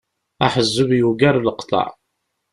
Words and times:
Aḥezzeb 0.45 0.89
yugar 0.99 1.35
leqḍeɛ. 1.43 1.89